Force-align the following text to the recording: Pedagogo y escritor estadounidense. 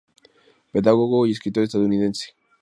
Pedagogo 0.71 1.27
y 1.27 1.31
escritor 1.33 1.63
estadounidense. 1.63 2.31